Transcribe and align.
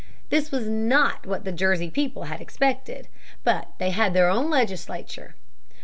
This 0.31 0.49
was 0.49 0.67
not 0.67 1.27
what 1.27 1.45
the 1.45 1.51
Jersey 1.51 1.91
people 1.91 2.23
had 2.23 2.41
expected. 2.41 3.07
But 3.43 3.67
they 3.77 3.91
had 3.91 4.15
their 4.15 4.31
own 4.31 4.49
legislature. 4.49 5.35